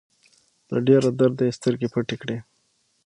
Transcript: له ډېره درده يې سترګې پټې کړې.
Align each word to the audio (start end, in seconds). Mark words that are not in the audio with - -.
له 0.71 0.79
ډېره 0.87 1.09
درده 1.19 1.43
يې 1.47 1.57
سترګې 1.57 1.87
پټې 1.93 2.15
کړې. 2.21 2.37